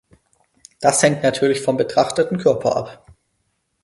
Das 0.79 1.03
hängt 1.03 1.21
natürlich 1.21 1.61
vom 1.61 1.77
betrachteten 1.77 2.39
Körper 2.39 2.75
ab. 2.75 3.05